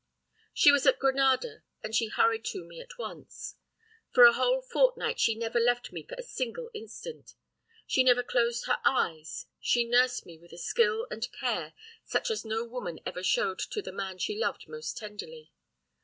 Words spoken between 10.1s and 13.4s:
me with a skill and care such as no woman ever